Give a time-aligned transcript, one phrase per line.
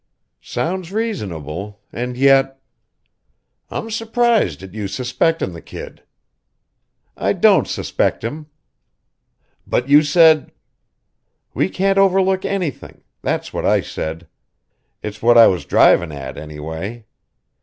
[0.41, 2.59] "Sounds reasonable; and yet"
[3.69, 6.01] "I'm surprised at you suspectin' the kid."
[7.15, 8.47] "I don't suspect him."
[9.67, 10.53] "But you said"
[11.53, 14.27] "We can't overlook anything that's what I said.
[15.03, 17.05] It's what I was driving at, anyway.